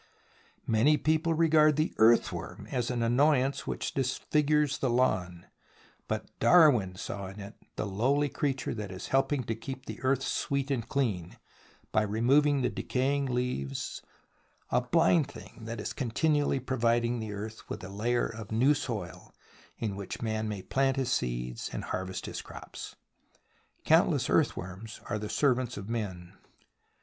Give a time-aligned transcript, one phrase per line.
[0.65, 5.45] Many people regard the earthworm as an annoyance which dis figures the lawn,
[6.07, 10.23] but Darwin saw in it the lowly creature that is helping to keep the earth
[10.23, 11.37] sweet and clean
[11.91, 14.01] by removing the decaying leaves,
[14.71, 19.31] a blind thing that is continually providing the earth with a layer of new soil
[19.77, 22.95] in which man may plant his seeds and harvest his crops.
[23.85, 26.33] Countless earth worms are the servants of men.